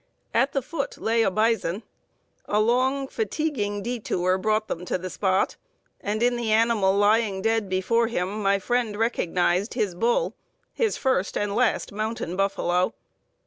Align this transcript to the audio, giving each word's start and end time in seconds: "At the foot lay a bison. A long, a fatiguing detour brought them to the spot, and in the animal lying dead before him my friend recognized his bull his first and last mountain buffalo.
"At 0.33 0.53
the 0.53 0.63
foot 0.63 0.97
lay 0.97 1.21
a 1.21 1.29
bison. 1.29 1.83
A 2.45 2.59
long, 2.59 3.03
a 3.03 3.07
fatiguing 3.07 3.83
detour 3.83 4.39
brought 4.39 4.67
them 4.67 4.83
to 4.85 4.97
the 4.97 5.11
spot, 5.11 5.57
and 5.99 6.23
in 6.23 6.37
the 6.37 6.51
animal 6.51 6.95
lying 6.95 7.39
dead 7.43 7.69
before 7.69 8.07
him 8.07 8.41
my 8.41 8.57
friend 8.57 8.97
recognized 8.97 9.75
his 9.75 9.93
bull 9.93 10.33
his 10.73 10.97
first 10.97 11.37
and 11.37 11.55
last 11.55 11.91
mountain 11.91 12.35
buffalo. 12.35 12.95